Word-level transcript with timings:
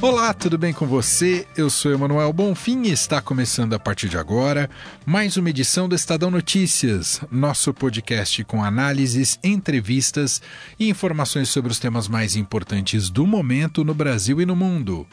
Olá, 0.00 0.32
tudo 0.32 0.56
bem 0.56 0.72
com 0.72 0.86
você? 0.86 1.44
Eu 1.56 1.68
sou 1.68 1.92
Emanuel 1.92 2.32
Bonfim 2.32 2.82
e 2.82 2.92
está 2.92 3.20
começando 3.20 3.72
a 3.72 3.80
partir 3.80 4.08
de 4.08 4.16
agora 4.16 4.70
mais 5.04 5.36
uma 5.36 5.50
edição 5.50 5.88
do 5.88 5.94
Estadão 5.96 6.30
Notícias, 6.30 7.20
nosso 7.32 7.74
podcast 7.74 8.44
com 8.44 8.62
análises, 8.62 9.40
entrevistas 9.42 10.40
e 10.78 10.88
informações 10.88 11.48
sobre 11.48 11.72
os 11.72 11.80
temas 11.80 12.06
mais 12.06 12.36
importantes 12.36 13.10
do 13.10 13.26
momento 13.26 13.82
no 13.82 13.92
Brasil 13.92 14.40
e 14.40 14.46
no 14.46 14.54
mundo. 14.54 15.04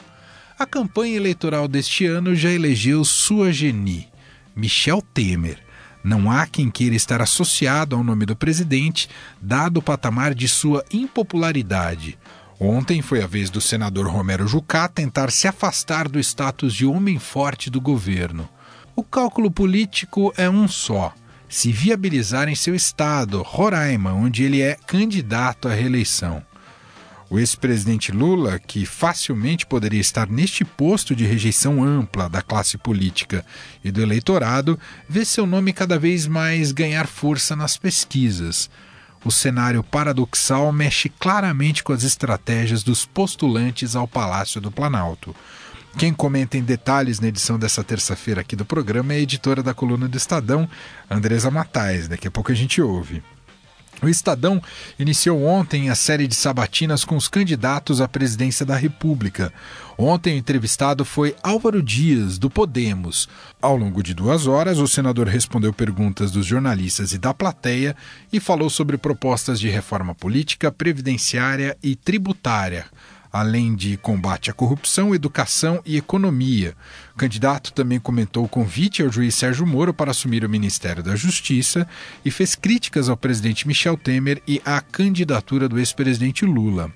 A 0.56 0.64
campanha 0.64 1.16
eleitoral 1.16 1.66
deste 1.66 2.06
ano 2.06 2.36
já 2.36 2.52
elegeu 2.52 3.04
sua 3.04 3.52
geni, 3.52 4.06
Michel 4.54 5.02
Temer. 5.02 5.58
Não 6.04 6.30
há 6.30 6.46
quem 6.46 6.70
queira 6.70 6.94
estar 6.94 7.20
associado 7.20 7.96
ao 7.96 8.04
nome 8.04 8.24
do 8.24 8.36
presidente, 8.36 9.08
dado 9.42 9.78
o 9.78 9.82
patamar 9.82 10.32
de 10.32 10.46
sua 10.46 10.84
impopularidade. 10.92 12.16
Ontem 12.58 13.02
foi 13.02 13.22
a 13.22 13.26
vez 13.26 13.50
do 13.50 13.60
senador 13.60 14.08
Romero 14.08 14.48
Jucá 14.48 14.88
tentar 14.88 15.30
se 15.30 15.46
afastar 15.46 16.08
do 16.08 16.18
status 16.18 16.74
de 16.74 16.86
homem 16.86 17.18
forte 17.18 17.68
do 17.68 17.80
governo. 17.80 18.48
O 18.94 19.02
cálculo 19.02 19.50
político 19.50 20.32
é 20.38 20.48
um 20.48 20.66
só: 20.66 21.12
se 21.50 21.70
viabilizar 21.70 22.48
em 22.48 22.54
seu 22.54 22.74
estado, 22.74 23.42
Roraima, 23.42 24.14
onde 24.14 24.42
ele 24.42 24.62
é 24.62 24.74
candidato 24.86 25.68
à 25.68 25.74
reeleição. 25.74 26.42
O 27.28 27.38
ex-presidente 27.38 28.12
Lula, 28.12 28.58
que 28.58 28.86
facilmente 28.86 29.66
poderia 29.66 30.00
estar 30.00 30.28
neste 30.28 30.64
posto 30.64 31.14
de 31.14 31.26
rejeição 31.26 31.82
ampla 31.82 32.28
da 32.28 32.40
classe 32.40 32.78
política 32.78 33.44
e 33.84 33.90
do 33.90 34.00
eleitorado, 34.00 34.78
vê 35.08 35.24
seu 35.24 35.44
nome 35.44 35.72
cada 35.72 35.98
vez 35.98 36.26
mais 36.26 36.70
ganhar 36.70 37.06
força 37.06 37.56
nas 37.56 37.76
pesquisas 37.76 38.70
o 39.24 39.30
cenário 39.30 39.82
paradoxal 39.82 40.70
mexe 40.72 41.08
claramente 41.08 41.82
com 41.82 41.92
as 41.92 42.02
estratégias 42.02 42.82
dos 42.82 43.04
postulantes 43.04 43.96
ao 43.96 44.06
Palácio 44.06 44.60
do 44.60 44.70
Planalto. 44.70 45.34
Quem 45.98 46.12
comenta 46.12 46.58
em 46.58 46.62
detalhes 46.62 47.20
na 47.20 47.28
edição 47.28 47.58
dessa 47.58 47.82
terça-feira 47.82 48.42
aqui 48.42 48.54
do 48.54 48.66
programa 48.66 49.14
é 49.14 49.16
a 49.16 49.20
editora 49.20 49.62
da 49.62 49.72
coluna 49.72 50.06
do 50.06 50.16
Estadão, 50.16 50.68
Andresa 51.10 51.50
Matais. 51.50 52.06
Daqui 52.06 52.28
a 52.28 52.30
pouco 52.30 52.52
a 52.52 52.54
gente 52.54 52.82
ouve. 52.82 53.22
O 54.02 54.08
Estadão 54.08 54.62
iniciou 54.98 55.42
ontem 55.42 55.88
a 55.88 55.94
série 55.94 56.26
de 56.26 56.34
sabatinas 56.34 57.04
com 57.04 57.16
os 57.16 57.28
candidatos 57.28 58.00
à 58.00 58.06
presidência 58.06 58.64
da 58.66 58.76
República. 58.76 59.52
Ontem 59.96 60.34
o 60.34 60.38
entrevistado 60.38 61.04
foi 61.04 61.34
Álvaro 61.42 61.82
Dias, 61.82 62.36
do 62.36 62.50
Podemos. 62.50 63.26
Ao 63.60 63.74
longo 63.74 64.02
de 64.02 64.12
duas 64.12 64.46
horas, 64.46 64.78
o 64.78 64.86
senador 64.86 65.26
respondeu 65.26 65.72
perguntas 65.72 66.30
dos 66.30 66.44
jornalistas 66.44 67.12
e 67.12 67.18
da 67.18 67.32
plateia 67.32 67.96
e 68.30 68.38
falou 68.38 68.68
sobre 68.68 68.98
propostas 68.98 69.58
de 69.58 69.70
reforma 69.70 70.14
política, 70.14 70.70
previdenciária 70.70 71.76
e 71.82 71.96
tributária 71.96 72.84
além 73.40 73.74
de 73.74 73.96
combate 73.96 74.50
à 74.50 74.52
corrupção, 74.52 75.14
educação 75.14 75.80
e 75.84 75.96
economia. 75.96 76.74
O 77.14 77.18
candidato 77.18 77.72
também 77.72 78.00
comentou 78.00 78.44
o 78.44 78.48
convite 78.48 79.02
ao 79.02 79.10
juiz 79.10 79.34
Sérgio 79.34 79.66
Moro 79.66 79.92
para 79.92 80.10
assumir 80.10 80.44
o 80.44 80.48
Ministério 80.48 81.02
da 81.02 81.14
Justiça 81.14 81.86
e 82.24 82.30
fez 82.30 82.54
críticas 82.54 83.08
ao 83.08 83.16
presidente 83.16 83.66
Michel 83.66 83.96
Temer 83.96 84.42
e 84.46 84.60
à 84.64 84.80
candidatura 84.80 85.68
do 85.68 85.78
ex-presidente 85.78 86.44
Lula. 86.44 86.90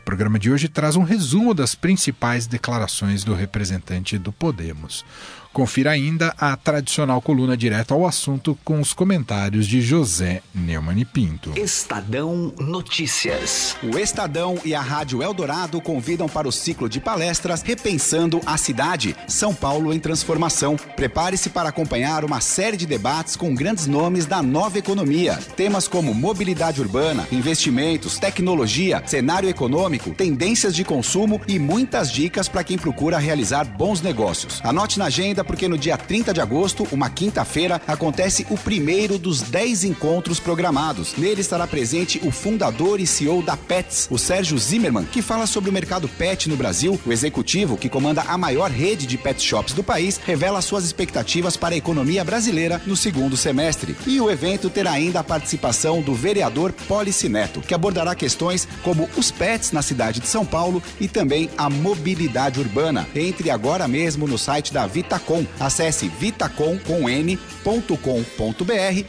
O 0.00 0.04
programa 0.04 0.38
de 0.38 0.50
hoje 0.50 0.68
traz 0.68 0.96
um 0.96 1.02
resumo 1.02 1.52
das 1.52 1.74
principais 1.74 2.46
declarações 2.46 3.24
do 3.24 3.34
representante 3.34 4.16
do 4.16 4.32
Podemos. 4.32 5.04
Confira 5.52 5.90
ainda 5.90 6.34
a 6.38 6.56
tradicional 6.56 7.20
coluna 7.20 7.56
direta 7.56 7.94
ao 7.94 8.06
assunto 8.06 8.56
com 8.64 8.80
os 8.80 8.92
comentários 8.92 9.66
de 9.66 9.80
José 9.80 10.42
Neumann 10.54 11.00
e 11.00 11.04
Pinto. 11.04 11.52
Estadão 11.56 12.52
Notícias. 12.58 13.76
O 13.82 13.98
Estadão 13.98 14.58
e 14.64 14.74
a 14.74 14.80
Rádio 14.80 15.22
Eldorado 15.22 15.80
convidam 15.80 16.28
para 16.28 16.46
o 16.46 16.52
ciclo 16.52 16.88
de 16.88 17.00
palestras 17.00 17.62
Repensando 17.62 18.40
a 18.46 18.56
Cidade, 18.56 19.16
São 19.26 19.54
Paulo 19.54 19.92
em 19.92 19.98
Transformação. 19.98 20.76
Prepare-se 20.94 21.50
para 21.50 21.70
acompanhar 21.70 22.24
uma 22.24 22.40
série 22.40 22.76
de 22.76 22.86
debates 22.86 23.34
com 23.34 23.54
grandes 23.54 23.86
nomes 23.86 24.26
da 24.26 24.42
nova 24.42 24.78
economia. 24.78 25.38
Temas 25.56 25.88
como 25.88 26.14
mobilidade 26.14 26.80
urbana, 26.80 27.26
investimentos, 27.32 28.18
tecnologia, 28.18 29.02
cenário 29.06 29.48
econômico, 29.48 30.14
tendências 30.14 30.74
de 30.74 30.84
consumo 30.84 31.40
e 31.48 31.58
muitas 31.58 32.12
dicas 32.12 32.48
para 32.48 32.62
quem 32.62 32.78
procura 32.78 33.18
realizar 33.18 33.64
bons 33.64 34.00
negócios. 34.00 34.60
Anote 34.62 34.98
na 34.98 35.06
agenda 35.06 35.37
porque 35.44 35.68
no 35.68 35.78
dia 35.78 35.96
30 35.96 36.32
de 36.32 36.40
agosto, 36.40 36.86
uma 36.92 37.10
quinta-feira, 37.10 37.80
acontece 37.86 38.46
o 38.50 38.56
primeiro 38.56 39.18
dos 39.18 39.40
10 39.42 39.84
encontros 39.84 40.40
programados. 40.40 41.14
Nele 41.16 41.40
estará 41.40 41.66
presente 41.66 42.20
o 42.24 42.30
fundador 42.30 43.00
e 43.00 43.06
CEO 43.06 43.42
da 43.42 43.56
Pets, 43.56 44.08
o 44.10 44.18
Sérgio 44.18 44.58
Zimmermann, 44.58 45.04
que 45.04 45.22
fala 45.22 45.46
sobre 45.46 45.70
o 45.70 45.72
mercado 45.72 46.08
pet 46.08 46.48
no 46.48 46.56
Brasil. 46.56 46.98
O 47.06 47.12
executivo, 47.12 47.76
que 47.76 47.88
comanda 47.88 48.22
a 48.22 48.38
maior 48.38 48.70
rede 48.70 49.06
de 49.06 49.18
pet 49.18 49.42
shops 49.42 49.72
do 49.72 49.84
país, 49.84 50.18
revela 50.24 50.60
suas 50.60 50.84
expectativas 50.84 51.56
para 51.56 51.74
a 51.74 51.78
economia 51.78 52.24
brasileira 52.24 52.80
no 52.86 52.96
segundo 52.96 53.36
semestre. 53.36 53.96
E 54.06 54.20
o 54.20 54.30
evento 54.30 54.70
terá 54.70 54.92
ainda 54.92 55.20
a 55.20 55.24
participação 55.24 56.00
do 56.02 56.14
vereador 56.14 56.72
Policineto, 56.86 57.60
que 57.60 57.74
abordará 57.74 58.14
questões 58.14 58.66
como 58.82 59.08
os 59.16 59.30
pets 59.30 59.72
na 59.72 59.82
cidade 59.82 60.20
de 60.20 60.26
São 60.26 60.44
Paulo 60.44 60.82
e 61.00 61.06
também 61.06 61.50
a 61.56 61.68
mobilidade 61.68 62.60
urbana. 62.60 63.06
Entre 63.14 63.50
agora 63.50 63.86
mesmo 63.86 64.26
no 64.26 64.38
site 64.38 64.72
da 64.72 64.86
Vitacom 64.86 65.27
Vitacom. 65.28 65.46
Acesse 65.60 66.08
vitacom.com.br 66.08 67.04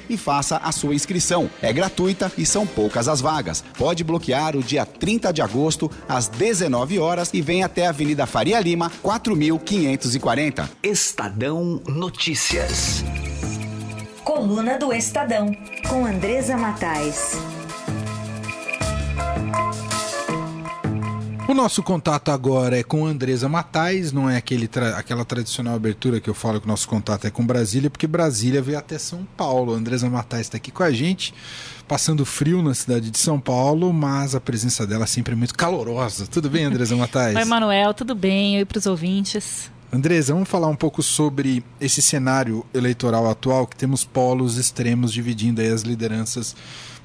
e 0.09 0.18
faça 0.18 0.57
a 0.57 0.72
sua 0.72 0.94
inscrição. 0.94 1.50
É 1.62 1.72
gratuita 1.72 2.31
e 2.38 2.46
são 2.46 2.68
poucas 2.68 3.07
as 3.07 3.22
vagas. 3.22 3.63
Pode 3.78 4.03
bloquear 4.03 4.56
o 4.56 4.63
dia 4.63 4.85
30 4.85 5.31
de 5.31 5.41
agosto 5.41 5.90
às 6.07 6.28
19 6.28 7.00
horas 7.00 7.30
e 7.34 7.41
vem 7.41 7.63
até 7.63 7.85
a 7.88 7.90
Avenida 7.90 8.25
Faria 8.25 8.59
Lima, 8.59 8.91
4540. 9.02 10.69
Estadão 10.84 11.81
Notícias. 11.88 13.03
Coluna 14.24 14.78
do 14.78 14.94
Estadão, 14.94 15.51
com 15.88 16.06
Andresa 16.06 16.56
Matais. 16.56 17.48
Nosso 21.61 21.83
contato 21.83 22.31
agora 22.31 22.79
é 22.79 22.83
com 22.83 23.05
Andresa 23.05 23.49
Matais, 23.49 24.13
não 24.13 24.29
é 24.29 24.37
aquele 24.37 24.65
tra 24.65 24.97
aquela 24.97 25.25
tradicional 25.25 25.75
abertura 25.75 26.21
que 26.21 26.29
eu 26.29 26.33
falo 26.33 26.61
que 26.61 26.65
o 26.65 26.69
nosso 26.69 26.87
contato 26.87 27.27
é 27.27 27.29
com 27.29 27.45
Brasília, 27.45 27.89
porque 27.89 28.07
Brasília 28.07 28.61
veio 28.61 28.77
até 28.77 28.97
São 28.97 29.27
Paulo. 29.35 29.73
Andresa 29.73 30.09
Matais 30.09 30.43
está 30.43 30.55
aqui 30.55 30.71
com 30.71 30.83
a 30.83 30.91
gente, 30.91 31.33
passando 31.85 32.25
frio 32.25 32.63
na 32.63 32.73
cidade 32.73 33.11
de 33.11 33.17
São 33.17 33.37
Paulo, 33.41 33.91
mas 33.91 34.35
a 34.35 34.39
presença 34.39 34.87
dela 34.87 35.05
sempre 35.05 35.33
é 35.33 35.35
muito 35.35 35.53
calorosa. 35.53 36.25
Tudo 36.27 36.49
bem, 36.49 36.63
Andresa 36.63 36.95
Matais? 36.95 37.35
Oi, 37.37 37.43
Manuel, 37.43 37.93
tudo 37.93 38.15
bem? 38.15 38.57
Oi 38.57 38.63
para 38.63 38.77
os 38.77 38.85
ouvintes. 38.85 39.69
Andresa, 39.91 40.33
vamos 40.33 40.47
falar 40.47 40.67
um 40.67 40.75
pouco 40.75 41.03
sobre 41.03 41.61
esse 41.81 42.01
cenário 42.01 42.65
eleitoral 42.73 43.29
atual, 43.29 43.67
que 43.67 43.75
temos 43.75 44.05
polos 44.05 44.55
extremos 44.55 45.11
dividindo 45.11 45.61
as 45.61 45.81
lideranças 45.81 46.55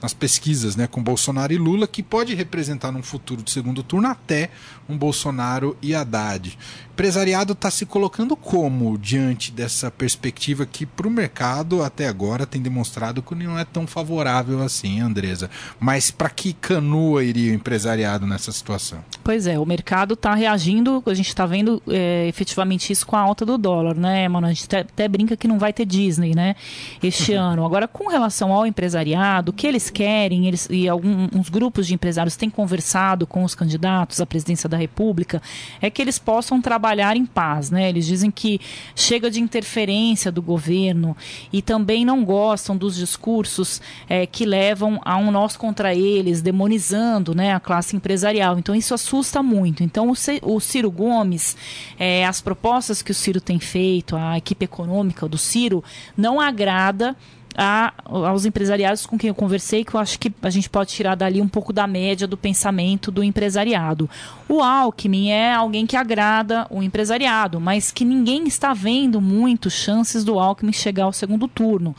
nas 0.04 0.12
pesquisas, 0.12 0.76
né, 0.76 0.86
com 0.86 1.02
Bolsonaro 1.02 1.50
e 1.50 1.56
Lula, 1.56 1.86
que 1.86 2.02
pode 2.02 2.34
representar 2.34 2.92
num 2.92 3.02
futuro 3.02 3.42
de 3.42 3.50
segundo 3.50 3.82
turno 3.82 4.06
até 4.06 4.50
um 4.86 4.98
Bolsonaro 4.98 5.74
e 5.80 5.94
Haddad. 5.94 6.58
O 6.90 6.92
empresariado 6.94 7.54
está 7.54 7.70
se 7.70 7.86
colocando 7.86 8.36
como 8.36 8.96
diante 8.98 9.50
dessa 9.50 9.90
perspectiva 9.90 10.64
que 10.66 10.86
para 10.86 11.08
o 11.08 11.10
mercado 11.10 11.82
até 11.82 12.06
agora 12.06 12.46
tem 12.46 12.60
demonstrado 12.60 13.22
que 13.22 13.34
não 13.34 13.58
é 13.58 13.64
tão 13.64 13.86
favorável 13.86 14.62
assim, 14.62 15.00
Andresa. 15.00 15.50
Mas 15.80 16.10
para 16.10 16.28
que 16.28 16.52
canoa 16.52 17.24
iria 17.24 17.50
o 17.50 17.54
empresariado 17.54 18.26
nessa 18.26 18.52
situação? 18.52 19.02
Pois 19.24 19.46
é, 19.46 19.58
o 19.58 19.64
mercado 19.64 20.14
está 20.14 20.34
reagindo, 20.34 21.02
a 21.06 21.14
gente 21.14 21.28
está 21.28 21.46
vendo 21.46 21.82
é, 21.88 22.28
efetivamente 22.28 22.92
isso 22.92 23.06
com 23.06 23.16
a 23.16 23.20
alta 23.20 23.44
do 23.44 23.56
dólar, 23.56 23.96
né, 23.96 24.28
mano? 24.28 24.46
A 24.46 24.52
gente 24.52 24.66
até, 24.66 24.80
até 24.80 25.08
brinca 25.08 25.36
que 25.36 25.48
não 25.48 25.58
vai 25.58 25.72
ter 25.72 25.86
Disney, 25.86 26.34
né, 26.34 26.54
este 27.02 27.32
ano. 27.34 27.64
Agora, 27.64 27.88
com 27.88 28.08
relação 28.08 28.52
ao 28.52 28.66
empresariado, 28.66 29.50
o 29.50 29.54
que 29.54 29.66
eles 29.66 29.90
querem, 29.94 30.48
eles, 30.48 30.66
e 30.68 30.88
alguns 30.88 31.48
grupos 31.48 31.86
de 31.86 31.94
empresários 31.94 32.36
têm 32.36 32.50
conversado 32.50 33.26
com 33.26 33.44
os 33.44 33.54
candidatos 33.54 34.20
à 34.20 34.26
presidência 34.26 34.68
da 34.68 34.76
República, 34.76 35.40
é 35.80 35.88
que 35.88 36.02
eles 36.02 36.18
possam 36.18 36.60
trabalhar 36.60 37.16
em 37.16 37.24
paz. 37.24 37.70
Né? 37.70 37.88
Eles 37.88 38.04
dizem 38.04 38.30
que 38.30 38.60
chega 38.96 39.30
de 39.30 39.40
interferência 39.40 40.32
do 40.32 40.42
governo 40.42 41.16
e 41.52 41.62
também 41.62 42.04
não 42.04 42.24
gostam 42.24 42.76
dos 42.76 42.96
discursos 42.96 43.80
é, 44.08 44.26
que 44.26 44.44
levam 44.44 45.00
a 45.04 45.16
um 45.16 45.30
nós 45.30 45.56
contra 45.56 45.94
eles, 45.94 46.42
demonizando 46.42 47.34
né, 47.34 47.54
a 47.54 47.60
classe 47.60 47.94
empresarial. 47.94 48.58
Então 48.58 48.74
isso 48.74 48.92
assusta 48.92 49.42
muito. 49.42 49.84
Então 49.84 50.10
o, 50.42 50.60
Ciro 50.60 50.90
Gomes, 50.90 51.56
é, 51.96 52.26
as 52.26 52.40
propostas 52.40 53.00
que 53.00 53.12
o 53.12 53.14
Ciro 53.14 53.40
tem 53.40 53.60
feito, 53.60 54.16
a 54.16 54.36
equipe 54.36 54.64
econômica 54.64 55.28
do 55.28 55.38
Ciro, 55.38 55.84
não 56.16 56.40
agrada 56.40 57.16
a, 57.56 57.92
aos 58.04 58.44
empresariados 58.44 59.06
com 59.06 59.16
quem 59.16 59.28
eu 59.28 59.34
conversei, 59.34 59.84
que 59.84 59.94
eu 59.94 60.00
acho 60.00 60.18
que 60.18 60.32
a 60.42 60.50
gente 60.50 60.68
pode 60.68 60.90
tirar 60.90 61.14
dali 61.14 61.40
um 61.40 61.48
pouco 61.48 61.72
da 61.72 61.86
média 61.86 62.26
do 62.26 62.36
pensamento 62.36 63.10
do 63.10 63.22
empresariado. 63.22 64.08
O 64.48 64.62
Alckmin 64.62 65.30
é 65.30 65.52
alguém 65.52 65.86
que 65.86 65.96
agrada 65.96 66.66
o 66.70 66.82
empresariado, 66.82 67.60
mas 67.60 67.90
que 67.90 68.04
ninguém 68.04 68.46
está 68.46 68.74
vendo 68.74 69.20
muito 69.20 69.70
chances 69.70 70.24
do 70.24 70.38
Alckmin 70.38 70.72
chegar 70.72 71.04
ao 71.04 71.12
segundo 71.12 71.48
turno. 71.48 71.94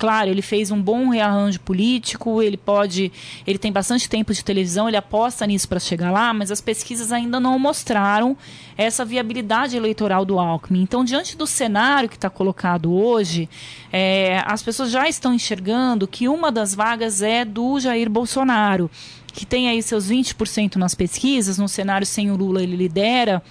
Claro, 0.00 0.30
ele 0.30 0.40
fez 0.40 0.70
um 0.70 0.80
bom 0.80 1.10
rearranjo 1.10 1.60
político, 1.60 2.40
ele 2.40 2.56
pode, 2.56 3.12
ele 3.46 3.58
tem 3.58 3.70
bastante 3.70 4.08
tempo 4.08 4.32
de 4.32 4.42
televisão, 4.42 4.88
ele 4.88 4.96
aposta 4.96 5.46
nisso 5.46 5.68
para 5.68 5.78
chegar 5.78 6.10
lá, 6.10 6.32
mas 6.32 6.50
as 6.50 6.58
pesquisas 6.58 7.12
ainda 7.12 7.38
não 7.38 7.58
mostraram 7.58 8.34
essa 8.78 9.04
viabilidade 9.04 9.76
eleitoral 9.76 10.24
do 10.24 10.38
Alckmin. 10.38 10.80
Então, 10.80 11.04
diante 11.04 11.36
do 11.36 11.46
cenário 11.46 12.08
que 12.08 12.16
está 12.16 12.30
colocado 12.30 12.90
hoje, 12.90 13.46
é, 13.92 14.42
as 14.46 14.62
pessoas 14.62 14.90
já 14.90 15.06
estão 15.06 15.34
enxergando 15.34 16.08
que 16.08 16.26
uma 16.26 16.50
das 16.50 16.74
vagas 16.74 17.20
é 17.20 17.44
do 17.44 17.78
Jair 17.78 18.08
Bolsonaro, 18.08 18.90
que 19.34 19.44
tem 19.44 19.68
aí 19.68 19.82
seus 19.82 20.10
20% 20.10 20.76
nas 20.76 20.94
pesquisas, 20.94 21.58
no 21.58 21.68
cenário 21.68 22.06
sem 22.06 22.30
o 22.30 22.36
Lula 22.36 22.62
ele 22.62 22.74
lidera 22.74 23.42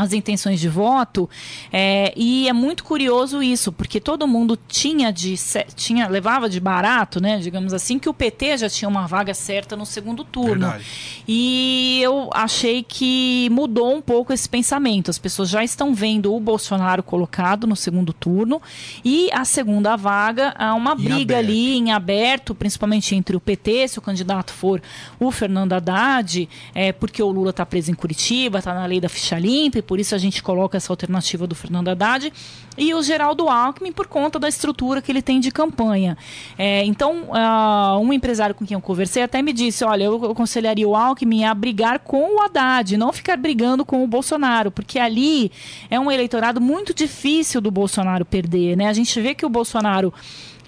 as 0.00 0.14
intenções 0.14 0.58
de 0.58 0.68
voto 0.68 1.28
é, 1.70 2.12
e 2.16 2.48
é 2.48 2.52
muito 2.54 2.82
curioso 2.84 3.42
isso 3.42 3.70
porque 3.70 4.00
todo 4.00 4.26
mundo 4.26 4.58
tinha 4.66 5.12
de 5.12 5.34
tinha 5.76 6.08
levava 6.08 6.48
de 6.48 6.58
barato 6.58 7.20
né 7.20 7.38
digamos 7.38 7.74
assim 7.74 7.98
que 7.98 8.08
o 8.08 8.14
PT 8.14 8.58
já 8.58 8.70
tinha 8.70 8.88
uma 8.88 9.06
vaga 9.06 9.34
certa 9.34 9.76
no 9.76 9.84
segundo 9.84 10.24
turno 10.24 10.68
Verdade. 10.68 10.84
e 11.28 12.00
eu 12.02 12.30
achei 12.32 12.82
que 12.82 13.48
mudou 13.52 13.94
um 13.94 14.00
pouco 14.00 14.32
esse 14.32 14.48
pensamento 14.48 15.10
as 15.10 15.18
pessoas 15.18 15.50
já 15.50 15.62
estão 15.62 15.94
vendo 15.94 16.34
o 16.34 16.40
Bolsonaro 16.40 17.02
colocado 17.02 17.66
no 17.66 17.76
segundo 17.76 18.12
turno 18.14 18.60
e 19.04 19.28
a 19.32 19.44
segunda 19.44 19.96
vaga 19.96 20.54
há 20.56 20.74
uma 20.74 20.92
em 20.92 20.96
briga 20.96 21.34
aberto. 21.34 21.50
ali 21.50 21.76
em 21.76 21.92
aberto 21.92 22.54
principalmente 22.54 23.14
entre 23.14 23.36
o 23.36 23.40
PT 23.40 23.88
se 23.88 23.98
o 23.98 24.02
candidato 24.02 24.50
for 24.52 24.80
o 25.18 25.30
Fernando 25.30 25.74
Haddad 25.74 26.48
é, 26.74 26.90
porque 26.90 27.22
o 27.22 27.28
Lula 27.30 27.50
está 27.50 27.66
preso 27.66 27.90
em 27.90 27.94
Curitiba 27.94 28.60
está 28.60 28.72
na 28.72 28.86
lei 28.86 28.98
da 28.98 29.08
ficha 29.08 29.38
limpa 29.38 29.89
por 29.90 29.98
isso 29.98 30.14
a 30.14 30.18
gente 30.18 30.40
coloca 30.40 30.76
essa 30.76 30.92
alternativa 30.92 31.48
do 31.48 31.54
Fernando 31.56 31.88
Haddad, 31.88 32.32
e 32.78 32.94
o 32.94 33.02
Geraldo 33.02 33.48
Alckmin 33.48 33.90
por 33.90 34.06
conta 34.06 34.38
da 34.38 34.48
estrutura 34.48 35.02
que 35.02 35.10
ele 35.10 35.20
tem 35.20 35.40
de 35.40 35.50
campanha. 35.50 36.16
É, 36.56 36.84
então, 36.84 37.24
uh, 37.24 37.98
um 37.98 38.12
empresário 38.12 38.54
com 38.54 38.64
quem 38.64 38.76
eu 38.76 38.80
conversei 38.80 39.24
até 39.24 39.42
me 39.42 39.52
disse, 39.52 39.84
olha, 39.84 40.04
eu 40.04 40.30
aconselharia 40.30 40.88
o 40.88 40.94
Alckmin 40.94 41.44
a 41.44 41.52
brigar 41.52 41.98
com 41.98 42.36
o 42.36 42.40
Haddad, 42.40 42.96
não 42.96 43.12
ficar 43.12 43.36
brigando 43.36 43.84
com 43.84 44.04
o 44.04 44.06
Bolsonaro, 44.06 44.70
porque 44.70 44.96
ali 44.96 45.50
é 45.90 45.98
um 45.98 46.08
eleitorado 46.08 46.60
muito 46.60 46.94
difícil 46.94 47.60
do 47.60 47.72
Bolsonaro 47.72 48.24
perder, 48.24 48.76
né? 48.76 48.86
A 48.86 48.92
gente 48.92 49.20
vê 49.20 49.34
que 49.34 49.44
o 49.44 49.48
Bolsonaro 49.48 50.14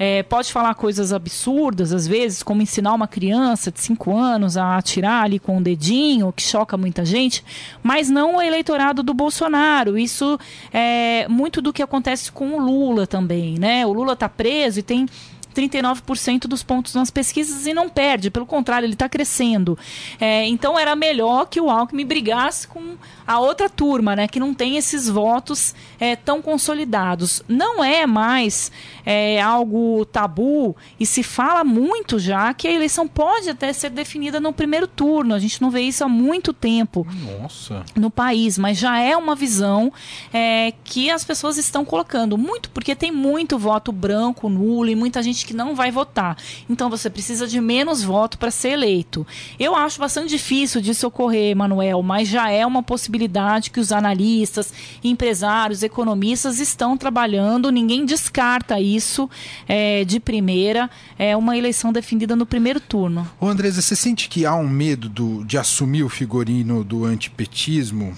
é, 0.04 0.20
pode 0.25 0.52
falar 0.52 0.75
coisas 0.75 1.12
absurdas, 1.12 1.93
às 1.93 2.08
vezes, 2.08 2.43
como 2.43 2.60
ensinar 2.60 2.93
uma 2.93 3.06
criança 3.06 3.70
de 3.70 3.81
5 3.81 4.16
anos 4.16 4.56
a 4.56 4.76
atirar 4.76 5.22
ali 5.22 5.38
com 5.38 5.54
o 5.54 5.58
um 5.58 5.62
dedinho, 5.62 6.32
que 6.32 6.43
choca 6.43 6.76
muita 6.76 7.04
gente, 7.04 7.44
mas 7.84 8.10
não 8.10 8.38
o 8.38 8.43
eleitorado 8.43 9.04
do 9.04 9.14
Bolsonaro. 9.14 9.96
Isso 9.96 10.37
é 10.72 11.28
muito 11.28 11.62
do 11.62 11.72
que 11.72 11.84
acontece 11.84 12.32
com 12.32 12.56
o 12.56 12.58
Lula 12.58 13.06
também, 13.06 13.56
né? 13.60 13.87
O 13.87 13.93
Lula 13.93 14.14
está 14.14 14.28
preso 14.28 14.81
e 14.81 14.82
tem 14.82 15.06
39% 15.52 16.46
dos 16.46 16.62
pontos 16.62 16.94
nas 16.94 17.10
pesquisas 17.10 17.66
e 17.66 17.75
não 17.75 17.88
perde, 17.88 18.31
pelo 18.31 18.46
contrário, 18.46 18.87
ele 18.87 18.94
está 18.94 19.08
crescendo. 19.08 19.78
É, 20.20 20.46
então 20.46 20.78
era 20.78 20.96
melhor 20.96 21.46
que 21.46 21.60
o 21.60 21.70
Alckmin 21.70 22.06
brigasse 22.06 22.66
com 22.66 22.96
a 23.26 23.38
outra 23.38 23.69
turma, 23.69 24.16
né, 24.16 24.26
que 24.26 24.40
não 24.40 24.52
tem 24.52 24.76
esses 24.76 25.08
votos 25.08 25.75
é, 25.99 26.16
tão 26.16 26.43
consolidados. 26.43 27.43
Não 27.49 27.82
é 27.82 28.06
mais 28.06 28.70
é, 29.04 29.40
algo 29.40 30.04
tabu 30.06 30.76
e 30.99 31.06
se 31.06 31.22
fala 31.22 31.64
muito 31.64 32.19
já 32.19 32.52
que 32.54 32.66
a 32.69 32.72
eleição 32.72 33.06
pode 33.06 33.50
até 33.50 33.72
ser 33.72 33.90
definida 33.90 34.40
no 34.40 34.52
primeiro 34.52 34.87
turno. 34.87 35.34
A 35.34 35.38
gente 35.38 35.60
não 35.60 35.70
vê 35.70 35.82
isso 35.82 36.04
há 36.04 36.08
muito 36.08 36.52
tempo 36.52 37.06
Nossa. 37.40 37.84
no 37.94 38.10
país, 38.10 38.58
mas 38.58 38.78
já 38.78 38.99
é 38.99 39.16
uma 39.16 39.34
visão 39.34 39.93
é, 40.32 40.72
que 40.84 41.10
as 41.10 41.25
pessoas 41.25 41.56
estão 41.56 41.84
colocando. 41.84 42.37
Muito 42.37 42.70
porque 42.70 42.94
tem 42.94 43.10
muito 43.10 43.58
voto 43.58 43.93
branco, 43.93 44.49
nulo 44.49 44.88
e 44.88 44.94
muita 44.94 45.22
gente 45.22 45.41
que 45.44 45.54
não 45.54 45.74
vai 45.74 45.90
votar. 45.90 46.36
Então 46.68 46.88
você 46.88 47.08
precisa 47.08 47.46
de 47.46 47.60
menos 47.60 48.02
voto 48.02 48.38
para 48.38 48.50
ser 48.50 48.70
eleito. 48.70 49.26
Eu 49.58 49.74
acho 49.74 49.98
bastante 49.98 50.28
difícil 50.28 50.80
disso 50.80 51.06
ocorrer, 51.06 51.56
Manuel, 51.56 52.02
mas 52.02 52.28
já 52.28 52.50
é 52.50 52.66
uma 52.66 52.82
possibilidade 52.82 53.70
que 53.70 53.80
os 53.80 53.92
analistas, 53.92 54.72
empresários, 55.02 55.82
economistas 55.82 56.58
estão 56.58 56.96
trabalhando. 56.96 57.70
Ninguém 57.70 58.04
descarta 58.04 58.80
isso 58.80 59.28
é, 59.68 60.04
de 60.04 60.18
primeira. 60.20 60.90
É 61.18 61.36
uma 61.36 61.56
eleição 61.56 61.92
definida 61.92 62.34
no 62.36 62.46
primeiro 62.46 62.80
turno. 62.80 63.28
Ô 63.40 63.46
Andresa, 63.46 63.82
você 63.82 63.96
sente 63.96 64.28
que 64.28 64.46
há 64.46 64.54
um 64.54 64.68
medo 64.68 65.08
do, 65.08 65.44
de 65.44 65.58
assumir 65.58 66.02
o 66.02 66.08
figurino 66.08 66.84
do 66.84 67.04
antipetismo? 67.04 68.16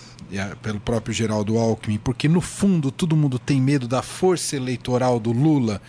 pelo 0.63 0.81
próprio 0.81 1.15
Geraldo 1.15 1.59
Alckmin, 1.59 1.99
porque 1.99 2.29
no 2.29 2.41
fundo 2.41 2.91
todo 2.91 3.17
mundo 3.17 3.39
tem 3.39 3.61
medo 3.61 3.87
da 3.87 4.03
força 4.03 4.57
eleitoral 4.57 5.21
do 5.21 5.31
Lula 5.31 5.81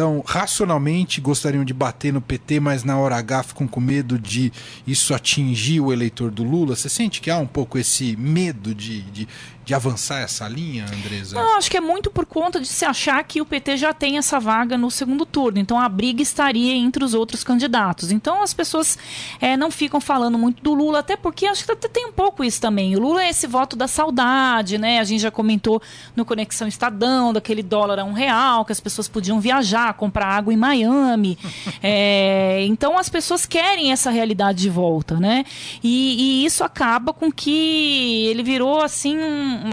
então, 0.00 0.24
racionalmente 0.26 1.20
gostariam 1.20 1.62
de 1.62 1.74
bater 1.74 2.10
no 2.10 2.22
PT, 2.22 2.58
mas 2.58 2.84
na 2.84 2.96
hora 2.96 3.16
H 3.16 3.42
ficam 3.42 3.68
com 3.68 3.80
medo 3.80 4.18
de 4.18 4.50
isso 4.86 5.12
atingir 5.12 5.78
o 5.78 5.92
eleitor 5.92 6.30
do 6.30 6.42
Lula. 6.42 6.74
Você 6.74 6.88
sente 6.88 7.20
que 7.20 7.30
há 7.30 7.36
um 7.36 7.46
pouco 7.46 7.76
esse 7.76 8.16
medo 8.16 8.74
de, 8.74 9.02
de, 9.02 9.28
de 9.64 9.74
avançar 9.74 10.20
essa 10.20 10.48
linha, 10.48 10.84
Andresa? 10.84 11.36
Não, 11.36 11.56
acho 11.56 11.70
que 11.70 11.76
é 11.76 11.80
muito 11.80 12.10
por 12.10 12.24
conta 12.24 12.60
de 12.60 12.66
se 12.66 12.84
achar 12.84 13.22
que 13.22 13.40
o 13.40 13.46
PT 13.46 13.76
já 13.76 13.92
tem 13.92 14.18
essa 14.18 14.40
vaga 14.40 14.76
no 14.76 14.90
segundo 14.90 15.26
turno. 15.26 15.58
Então 15.58 15.78
a 15.78 15.88
briga 15.88 16.22
estaria 16.22 16.74
entre 16.74 17.04
os 17.04 17.14
outros 17.14 17.44
candidatos. 17.44 18.10
Então 18.10 18.42
as 18.42 18.54
pessoas 18.54 18.98
é, 19.40 19.56
não 19.56 19.70
ficam 19.70 20.00
falando 20.00 20.38
muito 20.38 20.62
do 20.62 20.74
Lula, 20.74 21.00
até 21.00 21.16
porque 21.16 21.46
acho 21.46 21.64
que 21.64 21.76
tem 21.88 22.06
um 22.06 22.12
pouco 22.12 22.42
isso 22.42 22.60
também. 22.60 22.96
O 22.96 23.00
Lula 23.00 23.22
é 23.22 23.28
esse 23.28 23.46
voto 23.46 23.76
da 23.76 23.86
saudade, 23.86 24.78
né? 24.78 24.98
A 24.98 25.04
gente 25.04 25.20
já 25.20 25.30
comentou 25.30 25.80
no 26.16 26.24
Conexão 26.24 26.66
Estadão, 26.66 27.32
daquele 27.32 27.62
dólar 27.62 27.98
a 27.98 28.04
um 28.04 28.12
real, 28.12 28.64
que 28.64 28.72
as 28.72 28.80
pessoas 28.80 29.08
podiam 29.08 29.40
viajar, 29.40 29.92
comprar 29.94 30.26
água 30.26 30.52
em 30.52 30.56
Miami. 30.56 31.38
é, 31.82 32.64
então 32.66 32.98
as 32.98 33.08
pessoas 33.08 33.46
querem 33.46 33.92
essa 33.92 34.10
realidade 34.10 34.62
de 34.62 34.70
volta, 34.70 35.18
né? 35.18 35.44
E, 35.82 36.42
e 36.42 36.46
isso 36.46 36.64
acaba 36.64 37.12
com 37.12 37.30
que 37.30 38.26
ele 38.26 38.42
virou 38.42 38.80
assim 38.80 39.16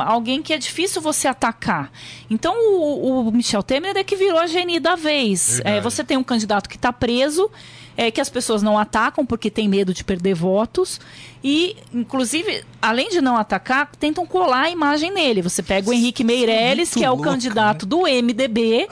alguém 0.02 0.42
que 0.42 0.54
é 0.54 0.58
difícil 0.58 1.02
você 1.02 1.28
atacar. 1.28 1.92
Então 2.30 2.54
o, 2.56 3.28
o 3.28 3.32
Michel 3.32 3.64
Temer 3.64 3.96
é 3.98 4.04
que 4.04 4.16
virou 4.16 4.40
a 4.40 4.48
geni 4.48 4.80
da 4.80 4.96
vez. 4.96 5.62
É, 5.64 5.82
você 5.82 6.04
tem 6.04 6.18
um 6.18 6.24
candidato 6.24 6.70
que 6.70 6.76
está 6.76 6.92
preso, 6.94 7.50
é, 7.96 8.12
que 8.12 8.22
as 8.22 8.30
pessoas 8.30 8.62
não 8.62 8.78
atacam 8.78 9.26
porque 9.26 9.50
tem 9.50 9.68
medo 9.68 9.94
de 9.94 10.04
perder 10.04 10.36
votos. 10.36 11.00
E, 11.44 11.76
inclusive, 11.94 12.64
além 12.82 13.10
de 13.10 13.22
não 13.22 13.38
atacar, 13.38 13.90
tentam 14.00 14.26
colar 14.26 14.64
a 14.64 14.70
imagem 14.70 15.12
nele. 15.12 15.42
Você 15.42 15.64
pega 15.64 15.90
o 15.90 15.94
Henrique 15.94 16.24
Meirelles, 16.24 16.94
que 16.94 17.04
é 17.04 17.10
o 17.10 17.16
louca, 17.16 17.32
candidato 17.32 17.86
né? 17.86 17.90
do 17.90 18.02
MDB, 18.02 18.88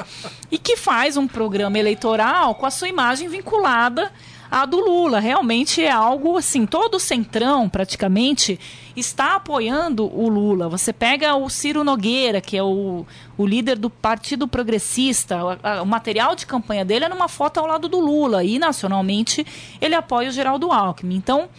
e 0.52 0.58
que 0.58 0.76
faz 0.76 1.18
um 1.18 1.28
programa 1.28 1.78
eleitoral 1.78 2.56
com 2.56 2.66
a 2.66 2.72
sua 2.72 2.88
imagem 2.88 3.28
vinculada 3.28 4.12
à 4.50 4.66
do 4.66 4.78
Lula. 4.80 5.20
Realmente 5.20 5.84
é 5.84 5.92
algo 5.92 6.38
assim, 6.38 6.66
todo 6.66 6.96
o 6.96 7.00
centrão, 7.00 7.68
praticamente 7.70 8.60
está 8.96 9.36
apoiando 9.36 10.06
o 10.06 10.30
Lula. 10.30 10.70
Você 10.70 10.94
pega 10.94 11.36
o 11.36 11.50
Ciro 11.50 11.84
Nogueira, 11.84 12.40
que 12.40 12.58
é 12.58 12.64
o, 12.64 13.06
o 13.38 13.46
líder 13.46 13.78
do 13.78 13.90
Partido 13.90 14.48
Progressista, 14.48 15.44
o, 15.44 15.58
a, 15.62 15.82
o 15.82 15.86
material 15.86 16.36
de 16.36 16.46
campanha 16.46 16.86
dele 16.86 17.06
é 17.06 17.10
numa 17.10 17.28
foto 17.28 17.60
ao 17.60 17.68
lado 17.68 17.88
do 17.88 18.00
Lula, 18.00 18.44
e 18.44 18.58
nacionalmente 18.58 19.46
ele 19.82 19.96
apoia 19.96 20.30
o 20.30 20.32
Geraldo 20.32 20.72
Alckmin. 20.72 21.16
Então, 21.16 21.50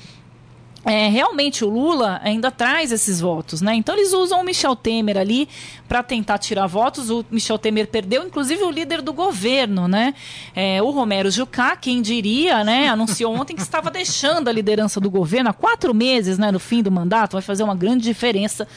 é, 0.86 1.08
realmente 1.08 1.64
o 1.64 1.68
Lula 1.68 2.20
ainda 2.22 2.48
traz 2.48 2.92
esses 2.92 3.20
votos, 3.20 3.60
né? 3.60 3.74
Então 3.74 3.92
eles 3.96 4.12
usam 4.12 4.40
o 4.40 4.44
Michel 4.44 4.76
Temer 4.76 5.18
ali 5.18 5.48
para 5.88 6.00
tentar 6.00 6.38
tirar 6.38 6.68
votos. 6.68 7.10
O 7.10 7.24
Michel 7.28 7.58
Temer 7.58 7.88
perdeu, 7.88 8.24
inclusive 8.24 8.62
o 8.62 8.70
líder 8.70 9.02
do 9.02 9.12
governo, 9.12 9.88
né? 9.88 10.14
É, 10.54 10.80
o 10.80 10.90
Romero 10.90 11.28
Jucá, 11.28 11.74
quem 11.74 12.00
diria, 12.00 12.62
né? 12.62 12.86
Anunciou 12.88 13.34
ontem 13.34 13.56
que 13.56 13.62
estava 13.62 13.90
deixando 13.90 14.46
a 14.46 14.52
liderança 14.52 15.00
do 15.00 15.10
governo 15.10 15.50
há 15.50 15.52
quatro 15.52 15.92
meses, 15.92 16.38
né? 16.38 16.52
No 16.52 16.60
fim 16.60 16.84
do 16.84 16.90
mandato, 16.90 17.32
vai 17.32 17.42
fazer 17.42 17.64
uma 17.64 17.74
grande 17.74 18.04
diferença 18.04 18.68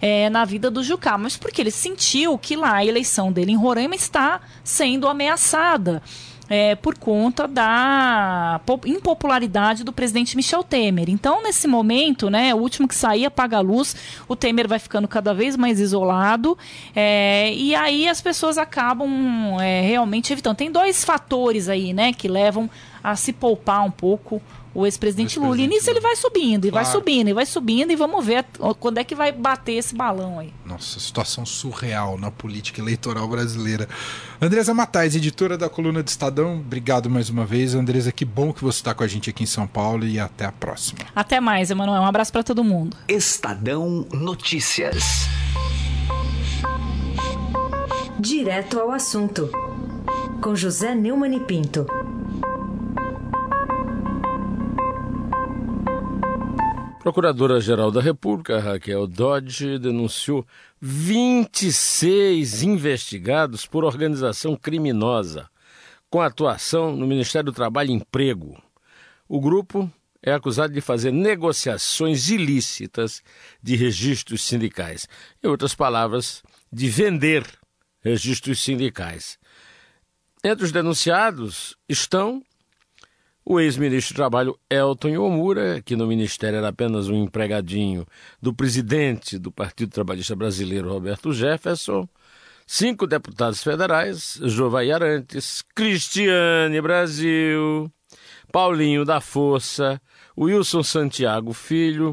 é, 0.00 0.30
na 0.30 0.46
vida 0.46 0.70
do 0.70 0.82
Jucá, 0.82 1.18
mas 1.18 1.36
porque 1.36 1.60
ele 1.60 1.70
sentiu 1.70 2.38
que 2.38 2.56
lá 2.56 2.76
a 2.76 2.84
eleição 2.84 3.30
dele 3.30 3.52
em 3.52 3.56
Roraima 3.56 3.94
está 3.94 4.40
sendo 4.64 5.06
ameaçada 5.06 6.02
é, 6.48 6.74
por 6.74 6.96
conta 6.98 7.46
da 7.46 8.60
impopularidade 8.86 9.84
do 9.84 9.92
presidente 9.92 10.36
Michel 10.36 10.62
Temer. 10.62 11.10
Então, 11.10 11.42
nesse 11.42 11.68
momento, 11.68 12.30
né, 12.30 12.54
o 12.54 12.58
último 12.58 12.88
que 12.88 12.94
sair 12.94 13.26
apaga 13.26 13.58
a 13.58 13.60
luz, 13.60 13.94
o 14.26 14.34
Temer 14.34 14.66
vai 14.66 14.78
ficando 14.78 15.06
cada 15.06 15.34
vez 15.34 15.56
mais 15.56 15.78
isolado, 15.80 16.56
é, 16.94 17.52
e 17.52 17.74
aí 17.74 18.08
as 18.08 18.20
pessoas 18.20 18.58
acabam 18.58 19.58
é, 19.60 19.82
realmente 19.82 20.32
evitando. 20.32 20.56
Tem 20.56 20.70
dois 20.70 21.04
fatores 21.04 21.68
aí, 21.68 21.92
né, 21.92 22.12
que 22.12 22.28
levam 22.28 22.70
a 23.02 23.14
se 23.16 23.32
poupar 23.32 23.84
um 23.84 23.90
pouco 23.90 24.42
o 24.74 24.86
ex-presidente 24.86 25.38
Lula. 25.38 25.58
E 25.60 25.66
nisso 25.66 25.90
ele 25.90 26.00
vai 26.00 26.14
subindo, 26.16 26.66
e 26.66 26.70
claro. 26.70 26.84
vai 26.84 26.92
subindo, 26.94 27.28
e 27.28 27.32
vai 27.32 27.46
subindo, 27.46 27.90
e 27.90 27.96
vamos 27.96 28.24
ver 28.24 28.44
quando 28.78 28.98
é 28.98 29.04
que 29.04 29.14
vai 29.14 29.32
bater 29.32 29.72
esse 29.72 29.94
balão 29.94 30.38
aí. 30.38 30.52
Nossa. 30.64 31.00
Situação 31.00 31.44
surreal 31.44 32.18
na 32.18 32.30
política 32.30 32.80
eleitoral 32.80 33.26
brasileira. 33.28 33.88
Andresa 34.40 34.72
Matais, 34.72 35.16
editora 35.16 35.58
da 35.58 35.68
coluna 35.68 36.02
do 36.02 36.08
Estadão, 36.08 36.58
obrigado 36.58 37.10
mais 37.10 37.28
uma 37.28 37.44
vez. 37.44 37.74
Andresa, 37.74 38.12
que 38.12 38.24
bom 38.24 38.52
que 38.52 38.62
você 38.62 38.78
está 38.78 38.94
com 38.94 39.02
a 39.02 39.08
gente 39.08 39.30
aqui 39.30 39.42
em 39.42 39.46
São 39.46 39.66
Paulo 39.66 40.06
e 40.06 40.20
até 40.20 40.44
a 40.44 40.52
próxima. 40.52 41.00
Até 41.14 41.40
mais, 41.40 41.70
Emanuel. 41.70 42.02
Um 42.02 42.06
abraço 42.06 42.32
para 42.32 42.42
todo 42.42 42.62
mundo. 42.62 42.96
Estadão 43.08 44.06
Notícias. 44.12 45.28
Direto 48.18 48.78
ao 48.78 48.90
assunto. 48.90 49.50
Com 50.40 50.54
José 50.54 50.94
Neumann 50.94 51.36
e 51.36 51.40
Pinto. 51.40 51.86
Procuradora-Geral 57.08 57.90
da 57.90 58.02
República, 58.02 58.60
Raquel 58.60 59.06
Dodge, 59.06 59.78
denunciou 59.78 60.46
26 60.78 62.62
investigados 62.62 63.64
por 63.64 63.82
organização 63.82 64.54
criminosa 64.54 65.48
com 66.10 66.20
atuação 66.20 66.94
no 66.94 67.06
Ministério 67.06 67.50
do 67.50 67.54
Trabalho 67.54 67.88
e 67.88 67.94
Emprego. 67.94 68.62
O 69.26 69.40
grupo 69.40 69.90
é 70.22 70.34
acusado 70.34 70.74
de 70.74 70.82
fazer 70.82 71.10
negociações 71.10 72.28
ilícitas 72.28 73.22
de 73.62 73.74
registros 73.74 74.42
sindicais. 74.42 75.08
Em 75.42 75.48
outras 75.48 75.74
palavras, 75.74 76.42
de 76.70 76.90
vender 76.90 77.42
registros 78.02 78.62
sindicais. 78.62 79.38
Entre 80.44 80.62
os 80.62 80.72
denunciados 80.72 81.74
estão 81.88 82.42
o 83.50 83.58
ex-ministro 83.58 84.12
do 84.12 84.16
Trabalho 84.18 84.58
Elton 84.68 85.08
Yomura, 85.08 85.80
que 85.80 85.96
no 85.96 86.06
ministério 86.06 86.58
era 86.58 86.68
apenas 86.68 87.08
um 87.08 87.14
empregadinho 87.14 88.04
do 88.42 88.52
presidente 88.52 89.38
do 89.38 89.50
Partido 89.50 89.90
Trabalhista 89.90 90.36
Brasileiro, 90.36 90.92
Roberto 90.92 91.32
Jefferson, 91.32 92.06
cinco 92.66 93.06
deputados 93.06 93.62
federais, 93.62 94.38
Jovai 94.42 94.90
Arantes, 94.90 95.64
Cristiane 95.74 96.78
Brasil, 96.82 97.90
Paulinho 98.52 99.02
da 99.02 99.18
Força, 99.18 99.98
Wilson 100.36 100.82
Santiago 100.82 101.54
Filho 101.54 102.12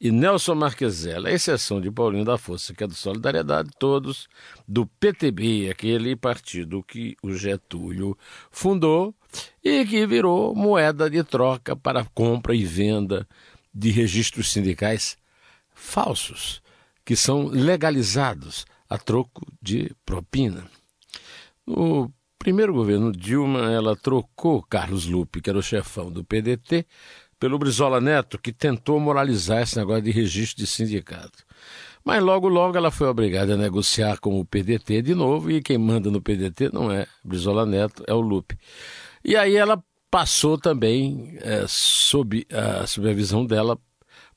e 0.00 0.10
Nelson 0.10 0.54
Marquezela, 0.54 1.28
a 1.28 1.32
exceção 1.32 1.78
de 1.78 1.90
Paulinho 1.90 2.24
da 2.24 2.38
Força, 2.38 2.72
que 2.72 2.82
é 2.82 2.86
do 2.86 2.94
Solidariedade, 2.94 3.68
todos 3.78 4.28
do 4.66 4.86
PTB, 4.86 5.68
aquele 5.70 6.16
partido 6.16 6.82
que 6.82 7.14
o 7.22 7.34
Getúlio 7.34 8.16
fundou 8.50 9.14
e 9.62 9.84
que 9.84 10.06
virou 10.06 10.54
moeda 10.54 11.10
de 11.10 11.22
troca 11.22 11.76
para 11.76 12.04
compra 12.14 12.54
e 12.54 12.64
venda 12.64 13.28
de 13.74 13.90
registros 13.90 14.50
sindicais 14.50 15.18
falsos, 15.74 16.62
que 17.04 17.14
são 17.14 17.46
legalizados 17.46 18.64
a 18.88 18.96
troco 18.96 19.46
de 19.60 19.94
propina. 20.06 20.64
No 21.66 22.10
primeiro 22.38 22.72
governo 22.72 23.12
Dilma, 23.12 23.70
ela 23.70 23.94
trocou 23.94 24.62
Carlos 24.62 25.04
Lupe, 25.04 25.42
que 25.42 25.50
era 25.50 25.58
o 25.58 25.62
chefão 25.62 26.10
do 26.10 26.24
PDT, 26.24 26.86
pelo 27.40 27.58
Brizola 27.58 28.02
Neto, 28.02 28.38
que 28.38 28.52
tentou 28.52 29.00
moralizar 29.00 29.62
esse 29.62 29.78
negócio 29.78 30.02
de 30.02 30.10
registro 30.10 30.62
de 30.62 30.70
sindicato. 30.70 31.42
Mas 32.04 32.22
logo, 32.22 32.48
logo 32.48 32.76
ela 32.76 32.90
foi 32.90 33.08
obrigada 33.08 33.54
a 33.54 33.56
negociar 33.56 34.18
com 34.20 34.38
o 34.38 34.44
PDT 34.44 35.00
de 35.00 35.14
novo, 35.14 35.50
e 35.50 35.62
quem 35.62 35.78
manda 35.78 36.10
no 36.10 36.20
PDT 36.20 36.70
não 36.70 36.92
é 36.92 37.06
Brizola 37.24 37.64
Neto, 37.64 38.04
é 38.06 38.12
o 38.12 38.20
Lupe. 38.20 38.58
E 39.24 39.36
aí 39.36 39.56
ela 39.56 39.82
passou 40.10 40.58
também, 40.58 41.38
é, 41.40 41.64
sob 41.66 42.46
a 42.52 42.86
supervisão 42.86 43.46
dela, 43.46 43.78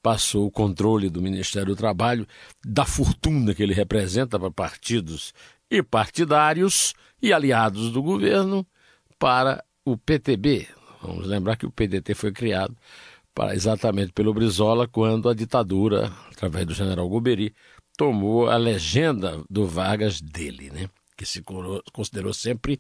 passou 0.02 0.46
o 0.46 0.52
controle 0.52 1.10
do 1.10 1.22
Ministério 1.22 1.70
do 1.70 1.76
Trabalho, 1.76 2.26
da 2.66 2.86
fortuna 2.86 3.54
que 3.54 3.64
ele 3.64 3.74
representa 3.74 4.40
para 4.40 4.52
partidos 4.52 5.34
e 5.70 5.84
partidários 5.84 6.94
e 7.22 7.34
aliados 7.34 7.92
do 7.92 8.02
governo, 8.02 8.66
para 9.18 9.64
o 9.86 9.98
PTB, 9.98 10.68
Vamos 11.04 11.28
lembrar 11.28 11.58
que 11.58 11.66
o 11.66 11.72
PDT 11.72 12.16
foi 12.16 12.32
criado 12.32 12.76
para, 13.36 13.54
exatamente 13.54 14.14
pelo 14.14 14.34
Brizola 14.34 14.88
quando 14.88 15.28
a 15.28 15.34
ditadura, 15.34 16.12
através 16.32 16.66
do 16.66 16.74
general 16.74 17.10
Goberi, 17.10 17.54
tomou 17.98 18.50
a 18.50 18.56
legenda 18.58 19.44
do 19.50 19.68
Vargas 19.68 20.22
dele, 20.22 20.72
né? 20.72 20.90
que 21.18 21.26
se 21.26 21.44
considerou 21.92 22.34
sempre 22.34 22.80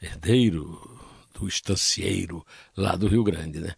herdeiro 0.00 1.00
do 1.34 1.48
estancieiro 1.48 2.44
lá 2.76 2.94
do 2.94 3.08
Rio 3.08 3.24
Grande. 3.24 3.60
Né? 3.60 3.74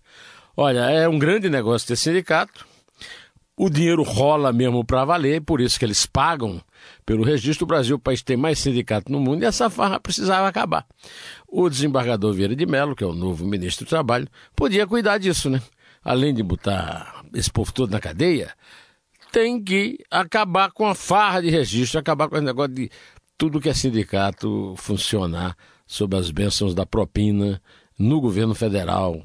Olha, 0.56 0.80
é 0.90 1.08
um 1.08 1.18
grande 1.18 1.48
negócio 1.48 1.88
ter 1.88 1.96
sindicato. 1.96 2.66
O 3.60 3.68
dinheiro 3.68 4.04
rola 4.04 4.52
mesmo 4.52 4.84
para 4.84 5.04
valer, 5.04 5.42
por 5.42 5.60
isso 5.60 5.80
que 5.80 5.84
eles 5.84 6.06
pagam 6.06 6.62
pelo 7.04 7.24
registro. 7.24 7.64
O 7.64 7.66
Brasil, 7.66 7.96
o 7.96 7.98
país 7.98 8.20
que 8.20 8.26
tem 8.26 8.36
mais 8.36 8.60
sindicato 8.60 9.10
no 9.10 9.18
mundo, 9.18 9.42
e 9.42 9.46
essa 9.46 9.68
farra 9.68 9.98
precisava 9.98 10.46
acabar. 10.46 10.86
O 11.44 11.68
desembargador 11.68 12.32
Vieira 12.32 12.54
de 12.54 12.64
Mello, 12.64 12.94
que 12.94 13.02
é 13.02 13.06
o 13.06 13.12
novo 13.12 13.44
ministro 13.44 13.84
do 13.84 13.88
Trabalho, 13.88 14.28
podia 14.54 14.86
cuidar 14.86 15.18
disso, 15.18 15.50
né? 15.50 15.60
Além 16.04 16.32
de 16.32 16.40
botar 16.40 17.24
esse 17.34 17.50
povo 17.50 17.72
todo 17.72 17.90
na 17.90 17.98
cadeia, 17.98 18.54
tem 19.32 19.60
que 19.60 19.98
acabar 20.08 20.70
com 20.70 20.86
a 20.86 20.94
farra 20.94 21.42
de 21.42 21.50
registro, 21.50 21.98
acabar 21.98 22.28
com 22.28 22.36
esse 22.36 22.44
negócio 22.44 22.72
de 22.72 22.88
tudo 23.36 23.60
que 23.60 23.68
é 23.68 23.74
sindicato 23.74 24.74
funcionar 24.76 25.56
sob 25.84 26.16
as 26.16 26.30
bênçãos 26.30 26.76
da 26.76 26.86
propina 26.86 27.60
no 27.98 28.20
governo 28.20 28.54
federal 28.54 29.20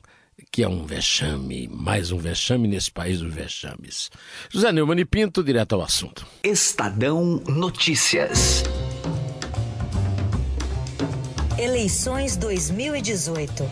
que 0.54 0.62
é 0.62 0.70
um 0.70 0.86
vexame, 0.86 1.68
mais 1.68 2.12
um 2.12 2.18
vexame 2.20 2.68
nesse 2.68 2.92
país 2.92 3.20
dos 3.20 3.34
vexames. 3.34 4.12
José 4.52 4.72
Neumann 4.72 5.00
e 5.00 5.04
Pinto, 5.04 5.44
direto 5.44 5.74
ao 5.74 5.82
assunto. 5.82 6.28
Estadão 6.44 7.42
Notícias. 7.48 8.64
Eleições 11.58 12.38
2018. 12.38 13.64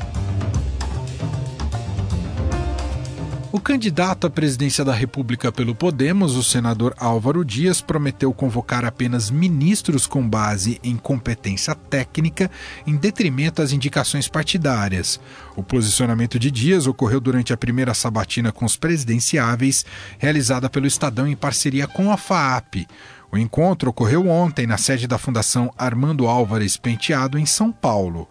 O 3.53 3.59
candidato 3.59 4.25
à 4.25 4.29
presidência 4.29 4.85
da 4.85 4.93
República 4.93 5.51
pelo 5.51 5.75
Podemos, 5.75 6.37
o 6.37 6.43
senador 6.43 6.95
Álvaro 6.97 7.43
Dias, 7.43 7.81
prometeu 7.81 8.33
convocar 8.33 8.85
apenas 8.85 9.29
ministros 9.29 10.07
com 10.07 10.25
base 10.25 10.79
em 10.81 10.95
competência 10.95 11.75
técnica, 11.75 12.49
em 12.87 12.95
detrimento 12.95 13.61
às 13.61 13.73
indicações 13.73 14.29
partidárias. 14.29 15.19
O 15.53 15.61
posicionamento 15.61 16.39
de 16.39 16.49
Dias 16.49 16.87
ocorreu 16.87 17.19
durante 17.19 17.51
a 17.51 17.57
primeira 17.57 17.93
sabatina 17.93 18.53
com 18.53 18.63
os 18.63 18.77
presidenciáveis, 18.77 19.85
realizada 20.17 20.69
pelo 20.69 20.87
Estadão 20.87 21.27
em 21.27 21.35
parceria 21.35 21.87
com 21.87 22.09
a 22.09 22.15
FAAP. 22.15 22.87
O 23.29 23.37
encontro 23.37 23.89
ocorreu 23.89 24.29
ontem 24.29 24.65
na 24.65 24.77
sede 24.77 25.07
da 25.07 25.17
Fundação 25.17 25.73
Armando 25.77 26.25
Álvares 26.25 26.77
Penteado, 26.77 27.37
em 27.37 27.45
São 27.45 27.69
Paulo. 27.69 28.29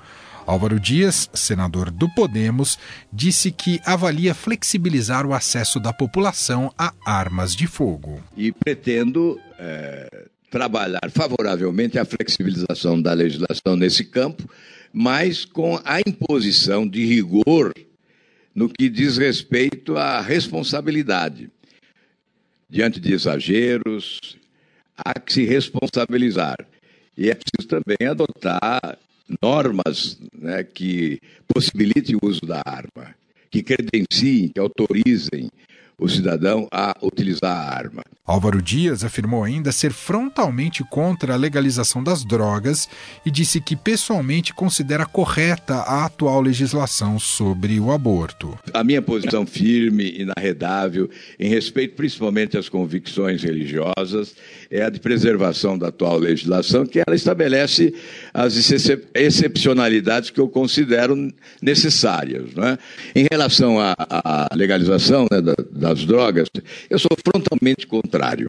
Álvaro 0.51 0.81
Dias, 0.81 1.31
senador 1.33 1.93
do 1.93 2.09
Podemos, 2.09 2.77
disse 3.13 3.53
que 3.53 3.81
avalia 3.85 4.35
flexibilizar 4.35 5.25
o 5.25 5.33
acesso 5.33 5.79
da 5.79 5.93
população 5.93 6.75
a 6.77 6.93
armas 7.07 7.55
de 7.55 7.69
fogo. 7.69 8.21
E 8.37 8.51
pretendo 8.51 9.41
é, 9.61 10.27
trabalhar 10.51 11.09
favoravelmente 11.13 12.01
a 12.01 12.05
flexibilização 12.05 13.01
da 13.01 13.13
legislação 13.13 13.77
nesse 13.77 14.05
campo, 14.05 14.43
mas 14.93 15.45
com 15.45 15.81
a 15.85 16.01
imposição 16.01 16.85
de 16.85 17.07
rigor 17.07 17.73
no 18.53 18.69
que 18.69 18.89
diz 18.89 19.19
respeito 19.19 19.97
à 19.97 20.21
responsabilidade. 20.21 21.49
Diante 22.69 22.99
de 22.99 23.13
exageros, 23.13 24.37
há 24.99 25.15
que 25.21 25.33
se 25.33 25.45
responsabilizar. 25.45 26.57
E 27.17 27.31
é 27.31 27.37
preciso 27.37 27.69
também 27.69 28.09
adotar 28.09 28.99
normas 29.41 30.19
né, 30.33 30.65
que 30.65 31.21
possibilitem 31.47 32.17
o 32.17 32.27
uso 32.27 32.43
da 32.43 32.63
arma, 32.65 33.15
que 33.51 33.63
credenciem, 33.63 34.49
que 34.49 34.61
autorizem 34.61 35.51
o 36.01 36.09
cidadão 36.09 36.67
a 36.73 36.97
utilizar 37.03 37.57
a 37.57 37.75
arma. 37.77 38.03
Álvaro 38.27 38.63
Dias 38.63 39.03
afirmou 39.03 39.43
ainda 39.43 39.73
ser 39.73 39.93
frontalmente 39.93 40.85
contra 40.85 41.35
a 41.35 41.37
legalização 41.37 42.03
das 42.03 42.25
drogas 42.25 42.89
e 43.27 43.31
disse 43.31 43.61
que 43.61 43.75
pessoalmente 43.75 44.55
considera 44.55 45.05
correta 45.05 45.75
a 45.75 46.05
atual 46.05 46.41
legislação 46.41 47.19
sobre 47.19 47.81
o 47.81 47.91
aborto. 47.91 48.57
A 48.73 48.85
minha 48.85 49.03
posição 49.03 49.45
firme 49.45 50.05
e 50.05 50.23
inarredável, 50.23 51.11
em 51.41 51.49
respeito 51.49 51.97
principalmente 51.97 52.57
às 52.57 52.69
convicções 52.69 53.43
religiosas, 53.43 54.37
é 54.71 54.83
a 54.83 54.91
de 54.91 55.01
preservação 55.01 55.77
da 55.77 55.89
atual 55.89 56.17
legislação, 56.17 56.87
que 56.87 57.01
ela 57.05 57.17
estabelece 57.17 57.93
as 58.33 58.55
excepcionalidades 59.15 60.31
que 60.31 60.39
eu 60.39 60.49
considero 60.49 61.17
necessárias. 61.61 62.55
Não 62.55 62.65
é? 62.65 62.79
Em 63.15 63.27
relação 63.29 63.79
à, 63.81 64.49
legalização 64.55 65.27
né, 65.31 65.41
da, 65.41 65.55
das 65.91 66.05
drogas, 66.05 66.49
eu 66.89 66.99
sou 66.99 67.11
frontalmente 67.25 67.87
contrário. 67.87 68.49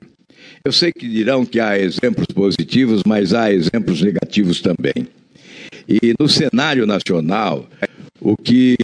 Eu 0.64 0.72
sei 0.72 0.92
que 0.92 1.08
dirão 1.08 1.46
que 1.46 1.60
há 1.60 1.78
exemplos 1.78 2.28
positivos, 2.34 3.02
mas 3.06 3.34
há 3.34 3.52
exemplos 3.52 4.02
negativos 4.02 4.62
também. 4.62 5.08
E 5.88 6.14
no 6.20 6.28
cenário 6.28 6.86
nacional, 6.86 7.68
o 8.20 8.38
que 8.38 8.78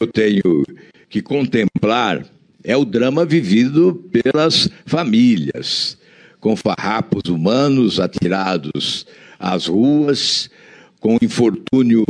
eu 0.00 0.06
tenho 0.06 0.64
que 1.08 1.22
contemplar 1.22 2.24
é 2.64 2.76
o 2.76 2.84
drama 2.84 3.24
vivido 3.24 3.94
pelas 4.12 4.68
famílias 4.84 5.96
com 6.40 6.56
farrapos 6.56 7.30
humanos 7.30 8.00
atirados 8.00 9.06
às 9.38 9.66
ruas, 9.66 10.50
com 10.98 11.18
infortúnio 11.22 12.04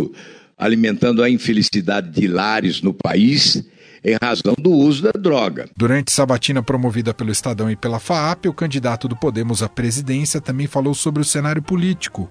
alimentando 0.56 1.22
a 1.22 1.30
infelicidade 1.30 2.10
de 2.10 2.28
lares 2.28 2.80
no 2.80 2.92
país 2.94 3.64
em 4.04 4.16
razão 4.20 4.54
do 4.58 4.70
uso 4.70 5.02
da 5.02 5.12
droga. 5.12 5.68
Durante 5.76 6.10
sabatina 6.10 6.62
promovida 6.62 7.12
pelo 7.12 7.30
Estadão 7.30 7.70
e 7.70 7.76
pela 7.76 8.00
FAAP, 8.00 8.46
o 8.46 8.54
candidato 8.54 9.06
do 9.06 9.16
Podemos 9.16 9.62
à 9.62 9.68
presidência 9.68 10.40
também 10.40 10.66
falou 10.66 10.94
sobre 10.94 11.22
o 11.22 11.24
cenário 11.24 11.62
político. 11.62 12.30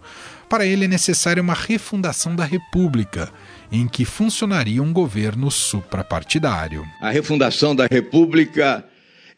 Para 0.50 0.66
ele 0.66 0.86
é 0.86 0.88
necessária 0.88 1.42
uma 1.42 1.54
refundação 1.54 2.36
da 2.36 2.44
República, 2.44 3.30
em 3.72 3.88
que 3.88 4.04
funcionaria 4.04 4.82
um 4.82 4.92
governo 4.92 5.52
suprapartidário. 5.52 6.84
A 7.02 7.12
refundação 7.12 7.76
da 7.76 7.86
República 7.86 8.84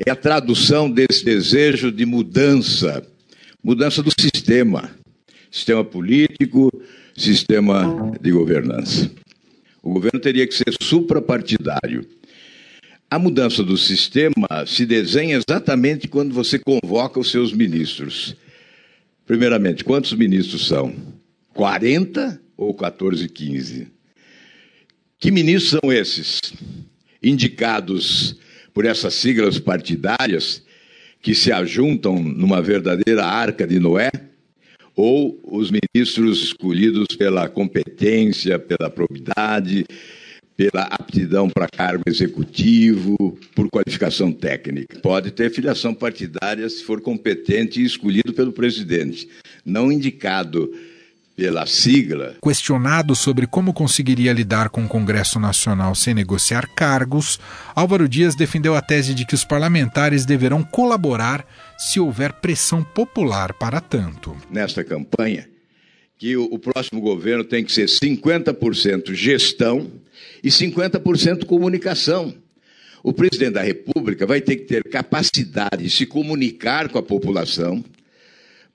é 0.05 0.09
a 0.09 0.15
tradução 0.15 0.89
desse 0.89 1.25
desejo 1.25 1.91
de 1.91 2.05
mudança, 2.05 3.05
mudança 3.61 4.01
do 4.01 4.09
sistema, 4.17 4.89
sistema 5.51 5.83
político, 5.83 6.71
sistema 7.15 8.13
de 8.21 8.31
governança. 8.31 9.11
O 9.83 9.91
governo 9.91 10.19
teria 10.19 10.47
que 10.47 10.53
ser 10.53 10.73
suprapartidário. 10.81 12.05
A 13.11 13.19
mudança 13.19 13.61
do 13.61 13.77
sistema 13.77 14.47
se 14.65 14.85
desenha 14.85 15.35
exatamente 15.35 16.07
quando 16.07 16.33
você 16.33 16.57
convoca 16.57 17.19
os 17.19 17.29
seus 17.29 17.51
ministros. 17.51 18.37
Primeiramente, 19.27 19.83
quantos 19.83 20.13
ministros 20.13 20.65
são? 20.65 20.95
40 21.53 22.41
ou 22.55 22.73
14, 22.73 23.27
15? 23.27 23.89
Que 25.19 25.29
ministros 25.29 25.77
são 25.81 25.91
esses? 25.91 26.39
Indicados 27.21 28.37
por 28.73 28.85
essas 28.85 29.13
siglas 29.13 29.59
partidárias 29.59 30.63
que 31.21 31.35
se 31.35 31.51
ajuntam 31.51 32.23
numa 32.23 32.61
verdadeira 32.61 33.25
arca 33.25 33.67
de 33.67 33.77
Noé? 33.77 34.09
Ou 34.95 35.37
os 35.43 35.69
ministros 35.69 36.41
escolhidos 36.41 37.17
pela 37.17 37.49
competência, 37.49 38.57
pela 38.57 38.89
probidade, 38.89 39.85
pela 40.69 40.83
aptidão 40.83 41.49
para 41.49 41.67
cargo 41.67 42.03
executivo, 42.05 43.17
por 43.55 43.67
qualificação 43.67 44.31
técnica. 44.31 44.99
Pode 44.99 45.31
ter 45.31 45.49
filiação 45.49 45.91
partidária 45.91 46.69
se 46.69 46.83
for 46.83 47.01
competente 47.01 47.81
e 47.81 47.85
escolhido 47.85 48.31
pelo 48.31 48.51
presidente, 48.51 49.27
não 49.65 49.91
indicado 49.91 50.71
pela 51.35 51.65
sigla. 51.65 52.35
Questionado 52.43 53.15
sobre 53.15 53.47
como 53.47 53.73
conseguiria 53.73 54.31
lidar 54.31 54.69
com 54.69 54.85
o 54.85 54.87
Congresso 54.87 55.39
Nacional 55.39 55.95
sem 55.95 56.13
negociar 56.13 56.67
cargos, 56.75 57.39
Álvaro 57.73 58.07
Dias 58.07 58.35
defendeu 58.35 58.75
a 58.75 58.81
tese 58.83 59.15
de 59.15 59.25
que 59.25 59.33
os 59.33 59.43
parlamentares 59.43 60.27
deverão 60.27 60.61
colaborar 60.61 61.43
se 61.75 61.99
houver 61.99 62.33
pressão 62.33 62.83
popular 62.83 63.53
para 63.53 63.81
tanto. 63.81 64.37
Nesta 64.51 64.83
campanha, 64.83 65.49
que 66.21 66.37
o, 66.37 66.59
próximo 66.59 67.01
governo 67.01 67.43
tem 67.43 67.63
que 67.63 67.71
ser 67.71 67.87
50% 67.87 69.11
gestão 69.15 69.89
e 70.43 70.49
50% 70.49 71.45
comunicação. 71.45 72.31
O 73.01 73.11
presidente 73.11 73.53
da 73.53 73.63
República 73.63 74.27
vai 74.27 74.39
ter 74.39 74.57
que 74.57 74.65
ter 74.65 74.83
capacidade 74.83 75.81
de 75.81 75.89
se 75.89 76.05
comunicar 76.05 76.89
com 76.89 76.99
a 76.99 77.01
população 77.01 77.83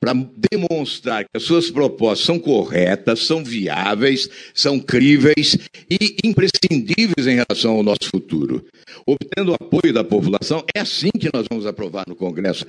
para 0.00 0.12
demonstrar 0.50 1.22
que 1.22 1.30
as 1.36 1.44
suas 1.44 1.70
propostas 1.70 2.26
são 2.26 2.36
corretas, 2.36 3.20
são 3.20 3.44
viáveis, 3.44 4.28
são 4.52 4.80
críveis 4.80 5.56
e 5.88 6.16
imprescindíveis 6.24 7.28
em 7.28 7.36
relação 7.36 7.76
ao 7.76 7.82
nosso 7.84 8.10
futuro. 8.10 8.66
Obtendo 9.06 9.52
o 9.52 9.54
apoio 9.54 9.94
da 9.94 10.02
população, 10.02 10.64
é 10.74 10.80
assim 10.80 11.10
que 11.10 11.30
nós 11.32 11.46
vamos 11.48 11.64
aprovar 11.64 12.06
no 12.08 12.16
Congresso 12.16 12.66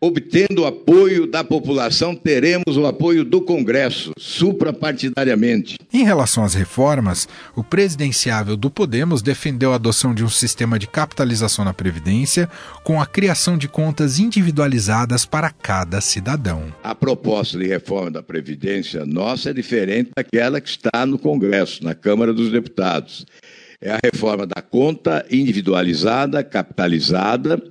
obtendo 0.00 0.62
o 0.62 0.66
apoio 0.66 1.26
da 1.26 1.42
população, 1.42 2.14
teremos 2.14 2.76
o 2.76 2.86
apoio 2.86 3.24
do 3.24 3.40
Congresso, 3.40 4.12
suprapartidariamente. 4.18 5.78
Em 5.92 6.04
relação 6.04 6.44
às 6.44 6.54
reformas, 6.54 7.28
o 7.54 7.64
presidenciável 7.64 8.56
do 8.56 8.70
Podemos 8.70 9.22
defendeu 9.22 9.72
a 9.72 9.76
adoção 9.76 10.14
de 10.14 10.22
um 10.22 10.28
sistema 10.28 10.78
de 10.78 10.86
capitalização 10.86 11.64
na 11.64 11.72
Previdência 11.72 12.48
com 12.84 13.00
a 13.00 13.06
criação 13.06 13.56
de 13.56 13.68
contas 13.68 14.18
individualizadas 14.18 15.24
para 15.24 15.50
cada 15.50 16.00
cidadão. 16.00 16.64
A 16.82 16.94
proposta 16.94 17.58
de 17.58 17.66
reforma 17.66 18.10
da 18.10 18.22
Previdência 18.22 19.06
nossa 19.06 19.50
é 19.50 19.52
diferente 19.52 20.10
daquela 20.14 20.60
que 20.60 20.68
está 20.68 21.06
no 21.06 21.18
Congresso, 21.18 21.82
na 21.82 21.94
Câmara 21.94 22.32
dos 22.32 22.50
Deputados. 22.50 23.26
É 23.80 23.92
a 23.92 23.98
reforma 24.02 24.46
da 24.46 24.62
conta 24.62 25.24
individualizada, 25.30 26.42
capitalizada 26.42 27.62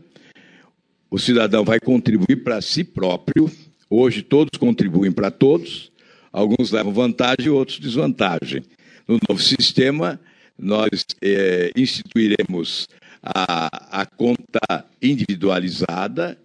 o 1.16 1.18
cidadão 1.18 1.64
vai 1.64 1.80
contribuir 1.80 2.44
para 2.44 2.62
si 2.62 2.84
próprio. 2.84 3.50
Hoje 3.90 4.22
todos 4.22 4.60
contribuem 4.60 5.14
para 5.14 5.32
todos, 5.32 5.90
alguns 6.30 6.72
levam 6.72 6.92
vantagem, 6.92 7.48
outros 7.48 7.80
desvantagem. 7.80 8.62
No 9.08 9.18
novo 9.30 9.42
sistema, 9.42 10.20
nós 10.60 11.06
é, 11.22 11.72
instituiremos 11.74 12.90
a, 13.24 14.02
a 14.02 14.06
conta 14.06 14.86
individualizada, 15.02 16.38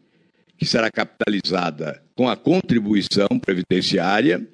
que 0.57 0.65
será 0.65 0.89
capitalizada 0.89 2.01
com 2.15 2.29
a 2.29 2.37
contribuição 2.37 3.27
previdenciária 3.45 4.47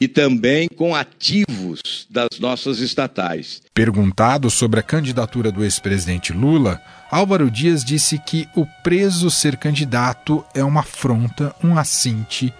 e 0.00 0.08
também 0.08 0.68
com 0.68 0.94
ativos 0.94 2.06
das 2.08 2.40
nossas 2.40 2.80
estatais. 2.80 3.60
Perguntado 3.74 4.50
sobre 4.50 4.80
a 4.80 4.82
candidatura 4.82 5.52
do 5.52 5.62
ex-presidente 5.62 6.32
Lula, 6.32 6.80
Álvaro 7.14 7.48
Dias 7.48 7.84
disse 7.84 8.18
que 8.18 8.48
o 8.56 8.66
preso 8.82 9.30
ser 9.30 9.56
candidato 9.56 10.44
é 10.52 10.64
uma 10.64 10.80
afronta, 10.80 11.54
um 11.62 11.78
assinte, 11.78 12.52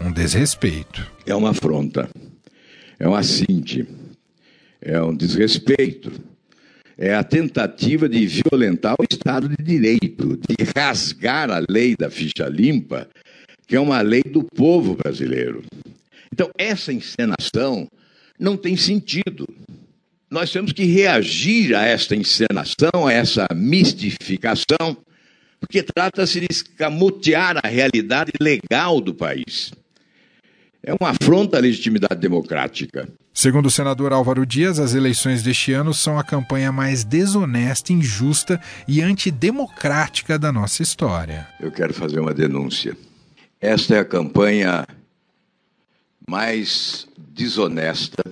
um 0.00 0.10
desrespeito. 0.10 1.08
É 1.24 1.32
uma 1.32 1.50
afronta, 1.50 2.10
é 2.98 3.08
um 3.08 3.14
assinte, 3.14 3.86
é 4.82 5.00
um 5.00 5.14
desrespeito. 5.14 6.10
É 6.98 7.14
a 7.14 7.22
tentativa 7.22 8.08
de 8.08 8.26
violentar 8.26 8.96
o 8.98 9.04
Estado 9.08 9.48
de 9.48 9.62
Direito, 9.62 10.36
de 10.38 10.56
rasgar 10.76 11.48
a 11.48 11.62
lei 11.68 11.94
da 11.96 12.10
ficha 12.10 12.48
limpa, 12.48 13.08
que 13.68 13.76
é 13.76 13.80
uma 13.80 14.00
lei 14.00 14.24
do 14.24 14.42
povo 14.42 14.96
brasileiro. 14.96 15.62
Então, 16.32 16.50
essa 16.58 16.92
encenação 16.92 17.88
não 18.36 18.56
tem 18.56 18.76
sentido. 18.76 19.46
Nós 20.30 20.52
temos 20.52 20.72
que 20.72 20.84
reagir 20.84 21.74
a 21.74 21.84
esta 21.84 22.14
encenação, 22.14 23.06
a 23.08 23.12
essa 23.12 23.48
mistificação, 23.52 24.96
porque 25.58 25.82
trata-se 25.82 26.38
de 26.38 26.46
escamotear 26.48 27.58
a 27.62 27.66
realidade 27.66 28.30
legal 28.40 29.00
do 29.00 29.12
país. 29.12 29.72
É 30.82 30.94
uma 30.94 31.10
afronta 31.10 31.58
à 31.58 31.60
legitimidade 31.60 32.20
democrática. 32.20 33.08
Segundo 33.34 33.66
o 33.66 33.70
senador 33.70 34.12
Álvaro 34.12 34.46
Dias, 34.46 34.78
as 34.78 34.94
eleições 34.94 35.42
deste 35.42 35.72
ano 35.72 35.92
são 35.92 36.18
a 36.18 36.24
campanha 36.24 36.70
mais 36.70 37.02
desonesta, 37.04 37.92
injusta 37.92 38.60
e 38.86 39.02
antidemocrática 39.02 40.38
da 40.38 40.52
nossa 40.52 40.82
história. 40.82 41.48
Eu 41.60 41.72
quero 41.72 41.92
fazer 41.92 42.20
uma 42.20 42.32
denúncia. 42.32 42.96
Esta 43.60 43.96
é 43.96 43.98
a 43.98 44.04
campanha 44.04 44.86
mais 46.26 47.06
desonesta, 47.18 48.22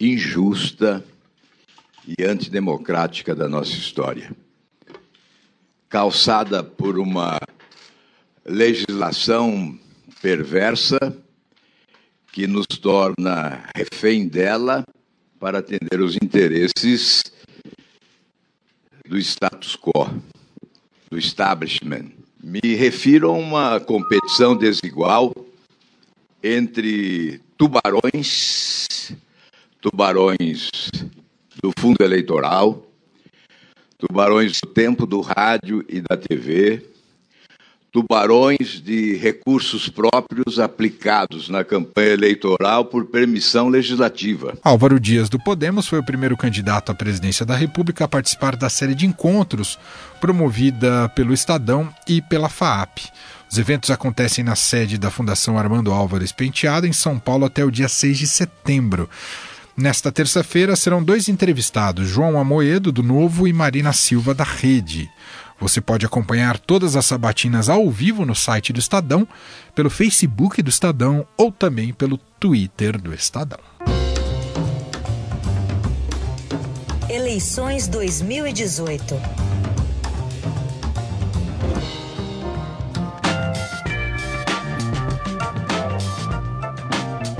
injusta 0.00 1.04
e 2.06 2.24
antidemocrática 2.24 3.34
da 3.34 3.48
nossa 3.48 3.72
história. 3.72 4.34
Calçada 5.88 6.64
por 6.64 6.98
uma 6.98 7.38
legislação 8.44 9.78
perversa 10.22 10.98
que 12.32 12.46
nos 12.46 12.66
torna 12.66 13.68
refém 13.76 14.26
dela 14.26 14.84
para 15.38 15.58
atender 15.58 16.00
os 16.00 16.16
interesses 16.16 17.22
do 19.06 19.18
status 19.18 19.76
quo, 19.76 20.08
do 21.10 21.18
establishment. 21.18 22.12
Me 22.42 22.74
refiro 22.74 23.28
a 23.30 23.32
uma 23.32 23.80
competição 23.80 24.56
desigual 24.56 25.34
entre 26.42 27.40
tubarões, 27.58 28.86
tubarões 29.80 30.70
do 31.62 31.72
fundo 31.78 32.02
eleitoral, 32.02 32.86
tubarões 33.98 34.60
do 34.60 34.68
tempo 34.68 35.06
do 35.06 35.20
rádio 35.20 35.84
e 35.88 36.00
da 36.00 36.16
TV, 36.16 36.86
tubarões 37.92 38.80
de 38.80 39.16
recursos 39.16 39.88
próprios 39.88 40.60
aplicados 40.60 41.48
na 41.48 41.64
campanha 41.64 42.10
eleitoral 42.10 42.84
por 42.84 43.06
permissão 43.06 43.68
legislativa. 43.68 44.56
Álvaro 44.62 45.00
Dias 45.00 45.28
do 45.28 45.40
Podemos 45.40 45.88
foi 45.88 45.98
o 45.98 46.04
primeiro 46.04 46.36
candidato 46.36 46.92
à 46.92 46.94
presidência 46.94 47.44
da 47.44 47.56
República 47.56 48.04
a 48.04 48.08
participar 48.08 48.54
da 48.54 48.68
série 48.68 48.94
de 48.94 49.06
encontros 49.06 49.78
promovida 50.20 51.08
pelo 51.16 51.34
Estadão 51.34 51.92
e 52.08 52.22
pela 52.22 52.48
FAAP. 52.48 52.98
Os 53.50 53.58
eventos 53.58 53.90
acontecem 53.90 54.44
na 54.44 54.54
sede 54.54 54.96
da 54.96 55.10
Fundação 55.10 55.58
Armando 55.58 55.90
Álvares 55.90 56.30
Penteado, 56.30 56.86
em 56.86 56.92
São 56.92 57.18
Paulo, 57.18 57.44
até 57.44 57.64
o 57.64 57.70
dia 57.70 57.88
6 57.88 58.18
de 58.18 58.26
setembro. 58.28 59.10
Nesta 59.80 60.12
terça-feira 60.12 60.76
serão 60.76 61.02
dois 61.02 61.26
entrevistados, 61.26 62.06
João 62.06 62.38
Amoedo, 62.38 62.92
do 62.92 63.02
Novo, 63.02 63.48
e 63.48 63.52
Marina 63.54 63.94
Silva, 63.94 64.34
da 64.34 64.44
Rede. 64.44 65.10
Você 65.58 65.80
pode 65.80 66.04
acompanhar 66.04 66.58
todas 66.58 66.96
as 66.96 67.06
sabatinas 67.06 67.70
ao 67.70 67.90
vivo 67.90 68.26
no 68.26 68.34
site 68.34 68.74
do 68.74 68.78
Estadão, 68.78 69.26
pelo 69.74 69.88
Facebook 69.88 70.60
do 70.60 70.68
Estadão 70.68 71.26
ou 71.34 71.50
também 71.50 71.94
pelo 71.94 72.18
Twitter 72.38 73.00
do 73.00 73.14
Estadão. 73.14 73.58
Eleições 77.08 77.88
2018. 77.88 79.14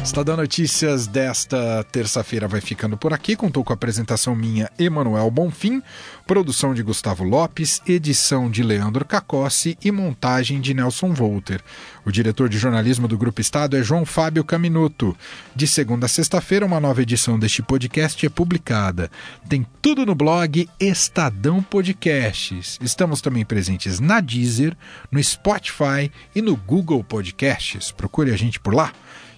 Estadão 0.02 0.34
Notícias 0.34 1.06
desta 1.06 1.84
terça-feira 1.92 2.48
vai 2.48 2.60
ficando 2.62 2.96
por 2.96 3.12
aqui. 3.12 3.36
Contou 3.36 3.62
com 3.62 3.72
a 3.72 3.74
apresentação 3.74 4.34
minha, 4.34 4.70
Emanuel 4.78 5.30
Bonfim, 5.30 5.82
produção 6.26 6.72
de 6.72 6.82
Gustavo 6.82 7.22
Lopes, 7.22 7.82
edição 7.86 8.50
de 8.50 8.62
Leandro 8.62 9.04
Cacossi 9.04 9.76
e 9.84 9.92
montagem 9.92 10.58
de 10.58 10.72
Nelson 10.72 11.12
Volter. 11.12 11.62
O 12.04 12.10
diretor 12.10 12.48
de 12.48 12.58
jornalismo 12.58 13.06
do 13.06 13.18
Grupo 13.18 13.42
Estado 13.42 13.76
é 13.76 13.82
João 13.82 14.06
Fábio 14.06 14.42
Caminuto. 14.42 15.14
De 15.54 15.66
segunda 15.66 16.06
a 16.06 16.08
sexta-feira, 16.08 16.64
uma 16.64 16.80
nova 16.80 17.02
edição 17.02 17.38
deste 17.38 17.62
podcast 17.62 18.24
é 18.24 18.30
publicada. 18.30 19.10
Tem 19.48 19.66
tudo 19.82 20.06
no 20.06 20.14
blog 20.14 20.68
Estadão 20.80 21.62
Podcasts. 21.62 22.78
Estamos 22.80 23.20
também 23.20 23.44
presentes 23.44 24.00
na 24.00 24.20
Deezer, 24.20 24.74
no 25.12 25.22
Spotify 25.22 26.10
e 26.34 26.40
no 26.40 26.56
Google 26.56 27.04
Podcasts. 27.04 27.92
Procure 27.92 28.32
a 28.32 28.36
gente 28.36 28.58
por 28.58 28.74
lá 28.74 28.92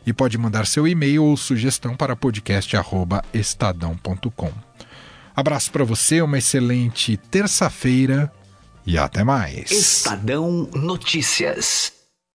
e 0.06 0.12
pode 0.12 0.38
mandar 0.38 0.66
seu 0.66 0.86
e-mail 0.86 1.24
ou 1.24 1.36
sugestão 1.36 1.96
para 1.96 2.14
podcast@estadão.com. 2.16 4.52
Abraço 5.34 5.72
para 5.72 5.84
você, 5.84 6.20
uma 6.20 6.36
excelente 6.38 7.16
terça-feira 7.16 8.30
e 8.86 8.98
até 8.98 9.24
mais. 9.24 9.70
Estadão 9.70 10.68
Notícias. 10.74 12.01